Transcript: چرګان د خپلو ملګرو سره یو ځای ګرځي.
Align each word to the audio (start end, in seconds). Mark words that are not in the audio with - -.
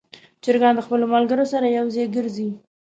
چرګان 0.43 0.73
د 0.75 0.81
خپلو 0.85 1.05
ملګرو 1.13 1.45
سره 1.53 1.67
یو 1.77 1.85
ځای 1.95 2.05
ګرځي. 2.15 2.49